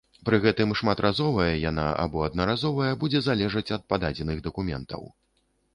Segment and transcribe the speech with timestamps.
[0.27, 5.01] Пры гэтым шматразовая яна або аднаразовая будзе залежаць ад пададзеных дакументаў.